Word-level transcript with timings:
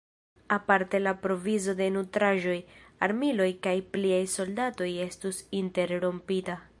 Aparte 0.55 1.01
la 1.07 1.11
provizo 1.25 1.75
per 1.81 1.91
nutraĵoj, 1.97 2.57
armiloj 3.09 3.49
kaj 3.67 3.77
pliaj 3.97 4.23
soldatoj 4.39 4.89
estu 5.09 5.35
interrompita. 5.63 6.59